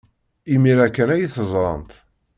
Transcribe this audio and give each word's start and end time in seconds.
Imir-a 0.53 0.87
kan 0.95 1.09
ay 1.13 1.23
t-ẓrant. 1.33 1.91